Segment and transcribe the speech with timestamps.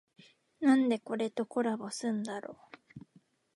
[0.61, 2.57] なんでこれとコラボすんだろ